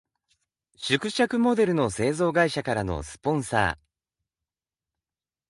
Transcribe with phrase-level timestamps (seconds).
[0.79, 3.83] 縮尺モデルの製造会社からのスポンサー。